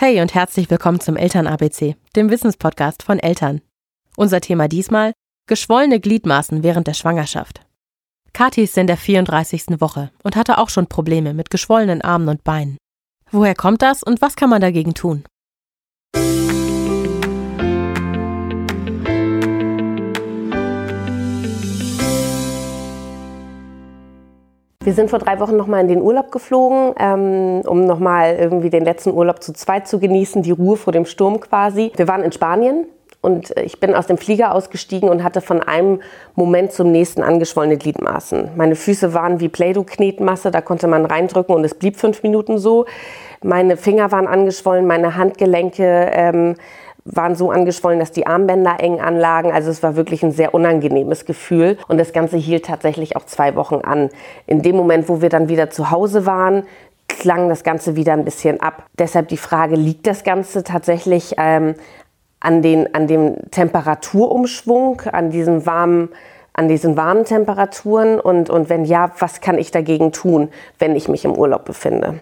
[0.00, 3.62] Hey und herzlich willkommen zum Eltern-ABC, dem Wissenspodcast von Eltern.
[4.16, 5.12] Unser Thema diesmal:
[5.48, 7.62] geschwollene Gliedmaßen während der Schwangerschaft.
[8.32, 9.80] Kathi ist in der 34.
[9.80, 12.78] Woche und hatte auch schon Probleme mit geschwollenen Armen und Beinen.
[13.32, 15.24] Woher kommt das und was kann man dagegen tun?
[24.88, 28.86] Wir sind vor drei Wochen nochmal in den Urlaub geflogen, ähm, um nochmal irgendwie den
[28.86, 31.92] letzten Urlaub zu zweit zu genießen, die Ruhe vor dem Sturm quasi.
[31.96, 32.86] Wir waren in Spanien
[33.20, 36.00] und ich bin aus dem Flieger ausgestiegen und hatte von einem
[36.36, 38.52] Moment zum nächsten angeschwollene Gliedmaßen.
[38.56, 42.86] Meine Füße waren wie Play-Doh-Knetmasse, da konnte man reindrücken und es blieb fünf Minuten so.
[43.42, 46.54] Meine Finger waren angeschwollen, meine Handgelenke ähm,
[47.10, 49.52] waren so angeschwollen, dass die Armbänder eng anlagen.
[49.52, 51.78] Also es war wirklich ein sehr unangenehmes Gefühl.
[51.88, 54.10] Und das Ganze hielt tatsächlich auch zwei Wochen an.
[54.46, 56.64] In dem Moment, wo wir dann wieder zu Hause waren,
[57.08, 58.84] klang das Ganze wieder ein bisschen ab.
[58.98, 61.74] Deshalb die Frage, liegt das Ganze tatsächlich ähm,
[62.40, 66.10] an, den, an dem Temperaturumschwung, an diesen warmen
[66.54, 70.48] an diesen warmen Temperaturen und, und wenn ja, was kann ich dagegen tun,
[70.80, 72.20] wenn ich mich im Urlaub befinde?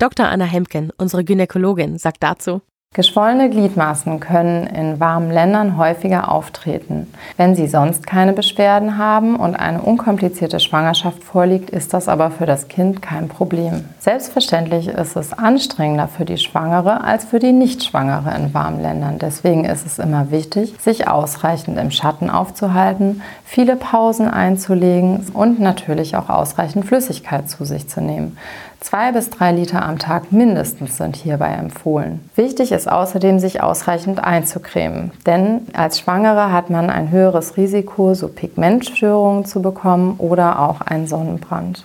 [0.00, 0.26] Dr.
[0.26, 2.60] Anna Hemken, unsere Gynäkologin, sagt dazu,
[2.98, 7.06] Geschwollene Gliedmaßen können in warmen Ländern häufiger auftreten.
[7.36, 12.44] Wenn Sie sonst keine Beschwerden haben und eine unkomplizierte Schwangerschaft vorliegt, ist das aber für
[12.44, 13.84] das Kind kein Problem.
[14.00, 19.20] Selbstverständlich ist es anstrengender für die Schwangere als für die Nichtschwangere in warmen Ländern.
[19.20, 26.16] Deswegen ist es immer wichtig, sich ausreichend im Schatten aufzuhalten, viele Pausen einzulegen und natürlich
[26.16, 28.36] auch ausreichend Flüssigkeit zu sich zu nehmen.
[28.80, 32.30] Zwei bis drei Liter am Tag mindestens sind hierbei empfohlen.
[32.36, 38.28] Wichtig ist außerdem, sich ausreichend einzucremen, denn als Schwangere hat man ein höheres Risiko, so
[38.28, 41.84] Pigmentstörungen zu bekommen oder auch einen Sonnenbrand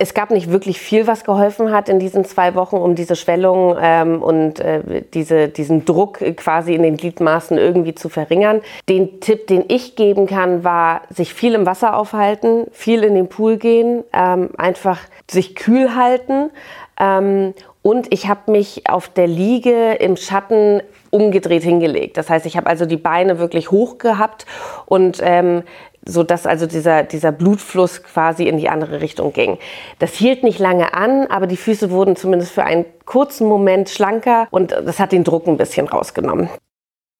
[0.00, 3.76] es gab nicht wirklich viel, was geholfen hat in diesen zwei Wochen, um diese Schwellung
[3.78, 8.62] ähm, und äh, diese, diesen Druck quasi in den Gliedmaßen irgendwie zu verringern.
[8.88, 13.28] Den Tipp, den ich geben kann, war, sich viel im Wasser aufhalten, viel in den
[13.28, 16.50] Pool gehen, ähm, einfach sich kühl halten.
[16.98, 22.16] Ähm, und ich habe mich auf der Liege im Schatten umgedreht hingelegt.
[22.16, 24.46] Das heißt, ich habe also die Beine wirklich hoch gehabt
[24.86, 25.64] und ähm,
[26.04, 29.58] so dass also dieser, dieser Blutfluss quasi in die andere Richtung ging.
[29.98, 34.48] Das hielt nicht lange an, aber die Füße wurden zumindest für einen kurzen Moment schlanker
[34.50, 36.48] und das hat den Druck ein bisschen rausgenommen.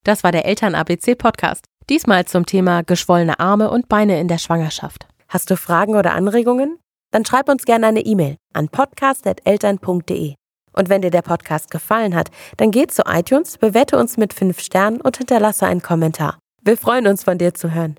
[0.04, 1.64] Das war der Eltern-ABC-Podcast.
[1.90, 5.06] Diesmal zum Thema geschwollene Arme und Beine in der Schwangerschaft.
[5.28, 6.78] Hast du Fragen oder Anregungen?
[7.10, 10.34] Dann schreib uns gerne eine E-Mail an podcast.eltern.de.
[10.72, 14.60] Und wenn dir der Podcast gefallen hat, dann geh zu iTunes, bewerte uns mit 5
[14.60, 16.38] Sternen und hinterlasse einen Kommentar.
[16.62, 17.96] Wir freuen uns, von dir zu hören.